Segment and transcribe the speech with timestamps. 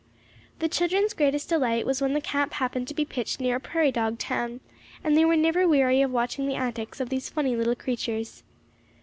[0.57, 3.91] The children's greatest delight was when the camp happened to be pitched near a prairie
[3.91, 4.59] dog town,
[5.03, 8.41] and they were never weary of watching the antics of these funny little creatures.